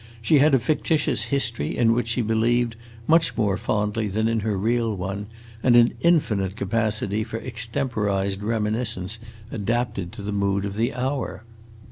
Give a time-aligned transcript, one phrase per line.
[0.19, 4.57] She had a fictitious history in which she believed much more fondly than in her
[4.57, 5.27] real one,
[5.61, 9.19] and an infinite capacity for extemporized reminiscence
[9.51, 11.43] adapted to the mood of the hour.